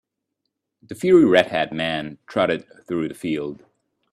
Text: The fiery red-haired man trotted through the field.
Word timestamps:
The 0.81 0.95
fiery 0.95 1.25
red-haired 1.25 1.71
man 1.71 2.17
trotted 2.25 2.65
through 2.87 3.07
the 3.07 3.13
field. 3.13 3.63